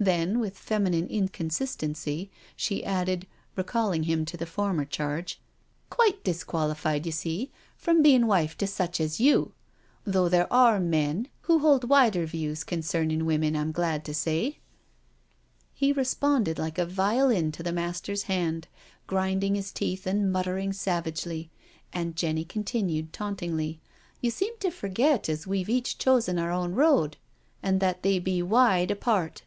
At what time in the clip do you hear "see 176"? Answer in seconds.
7.10-7.88